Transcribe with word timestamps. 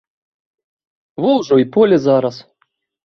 Во 1.25 1.29
ўжо 1.41 1.55
й 1.65 1.69
поле 1.77 1.97
зараз. 2.07 2.35